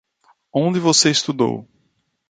Onde 0.51 0.79
você 0.79 1.11
estudou? 1.11 1.67